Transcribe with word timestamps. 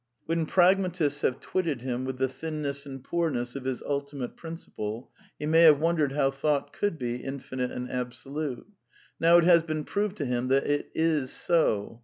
When 0.25 0.47
pragma 0.47 0.91
tists 0.91 1.21
have 1.21 1.39
twitted 1.39 1.83
him 1.83 2.05
with 2.05 2.17
the 2.17 2.27
thinness 2.27 2.87
and 2.87 3.03
poorness 3.03 3.55
of 3.55 3.61
K 3.65 3.69
I 3.69 3.69
his 3.69 3.83
ultimate 3.83 4.35
principle 4.35 5.11
he 5.37 5.45
may 5.45 5.61
have 5.61 5.79
wondered 5.79 6.13
how 6.13 6.31
thought 6.31 6.63
1 6.63 6.63
1 6.63 6.69
could 6.71 6.97
be 6.97 7.17
infinite 7.17 7.69
and 7.69 7.87
absolute. 7.87 8.65
Now 9.19 9.37
it 9.37 9.43
has 9.43 9.61
been 9.61 9.83
proved 9.83 10.13
V 10.17 10.23
to 10.23 10.31
him 10.31 10.47
that 10.47 10.65
it 10.65 10.89
is 10.95 11.31
so. 11.31 11.99